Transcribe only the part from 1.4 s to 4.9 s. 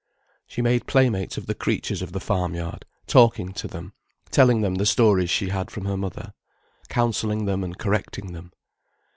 the creatures of the farmyard, talking to them, telling them the